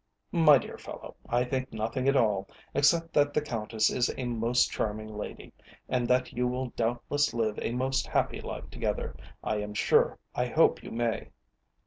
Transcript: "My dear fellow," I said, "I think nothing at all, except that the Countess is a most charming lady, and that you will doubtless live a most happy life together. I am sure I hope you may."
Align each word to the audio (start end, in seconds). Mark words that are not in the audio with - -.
"My 0.31 0.57
dear 0.57 0.79
fellow," 0.79 1.15
I 1.29 1.43
said, 1.43 1.47
"I 1.47 1.49
think 1.51 1.73
nothing 1.73 2.07
at 2.09 2.15
all, 2.17 2.47
except 2.73 3.13
that 3.13 3.35
the 3.35 3.41
Countess 3.41 3.91
is 3.91 4.11
a 4.17 4.25
most 4.25 4.71
charming 4.71 5.15
lady, 5.15 5.53
and 5.87 6.07
that 6.07 6.33
you 6.33 6.47
will 6.47 6.69
doubtless 6.71 7.35
live 7.35 7.59
a 7.61 7.71
most 7.73 8.07
happy 8.07 8.41
life 8.41 8.67
together. 8.71 9.15
I 9.43 9.57
am 9.57 9.75
sure 9.75 10.17
I 10.33 10.47
hope 10.47 10.81
you 10.81 10.89
may." 10.89 11.29